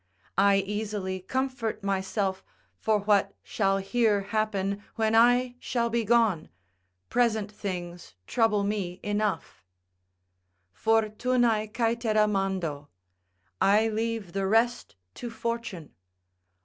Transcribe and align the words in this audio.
I 0.39 0.55
easily 0.65 1.19
comfort 1.19 1.83
myself 1.83 2.43
for 2.79 2.97
what 3.01 3.35
shall 3.43 3.77
here 3.77 4.21
happen 4.21 4.83
when 4.95 5.13
I 5.13 5.57
shall 5.59 5.91
be 5.91 6.03
gone, 6.03 6.49
present 7.11 7.51
things 7.51 8.15
trouble 8.25 8.63
me 8.63 8.99
enough: 9.03 9.63
"Fortunae 10.73 11.67
caetera 11.71 12.25
mando." 12.27 12.89
["I 13.61 13.89
leave 13.89 14.33
the 14.33 14.47
rest 14.47 14.95
to 15.13 15.29
fortune." 15.29 15.93